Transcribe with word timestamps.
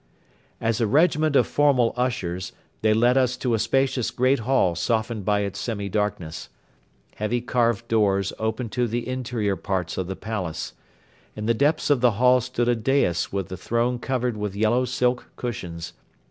As 0.59 0.81
a 0.81 0.87
regiment 0.87 1.35
of 1.35 1.45
formal 1.45 1.93
ushers 1.95 2.53
they 2.81 2.91
led 2.91 3.19
us 3.19 3.37
to 3.37 3.53
a 3.53 3.59
spacious 3.59 4.09
great 4.09 4.39
hall 4.39 4.73
softened 4.73 5.25
by 5.25 5.41
its 5.41 5.59
semi 5.59 5.89
darkness. 5.89 6.49
Heavy 7.17 7.39
carved 7.39 7.87
doors 7.87 8.33
opened 8.39 8.71
to 8.71 8.87
the 8.87 9.07
interior 9.07 9.55
parts 9.55 9.99
of 9.99 10.07
the 10.07 10.15
palace. 10.15 10.73
In 11.35 11.45
the 11.45 11.53
depths 11.53 11.91
of 11.91 12.01
the 12.01 12.13
hall 12.13 12.41
stood 12.41 12.67
a 12.67 12.75
dais 12.75 13.31
with 13.31 13.49
the 13.49 13.57
throne 13.57 13.99
covered 13.99 14.37
with 14.37 14.55
yellow 14.55 14.85
silk 14.85 15.29
cushions. 15.35 15.93